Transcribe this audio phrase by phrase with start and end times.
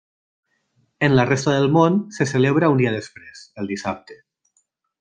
[1.07, 4.19] En la resta del món, se celebra un dia després, el dissabte.